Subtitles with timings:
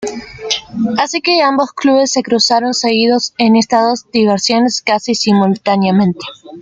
[0.01, 0.63] Es
[0.99, 6.25] así que ambos clubes se cruzaban seguido en estas dos divisiones casi simultáneamente.